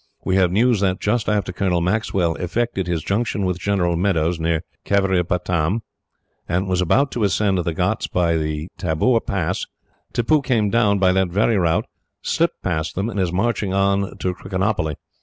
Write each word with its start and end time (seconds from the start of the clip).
We 0.25 0.35
have 0.35 0.51
news 0.51 0.79
that, 0.79 0.99
just 0.99 1.29
after 1.29 1.53
Colonel 1.53 1.79
Maxwell 1.79 2.33
effected 2.37 2.87
his 2.87 3.03
junction 3.03 3.45
with 3.45 3.59
General 3.59 3.95
Meadows, 3.95 4.39
near 4.39 4.63
Caveripatam, 4.83 5.81
and 6.49 6.67
was 6.67 6.81
about 6.81 7.11
to 7.11 7.23
ascend 7.23 7.59
the 7.59 7.71
ghauts 7.75 8.07
by 8.07 8.35
the 8.35 8.69
Tapour 8.79 9.19
pass, 9.21 9.67
Tippoo 10.11 10.41
came 10.41 10.71
down 10.71 10.97
by 10.97 11.11
that 11.13 11.27
very 11.29 11.55
route, 11.55 11.85
slipped 12.23 12.63
past 12.63 12.95
them, 12.95 13.11
and 13.11 13.19
is 13.19 13.31
marching 13.31 13.75
on 13.75 14.17
to 14.17 14.33
Trichinopoly. 14.33 14.95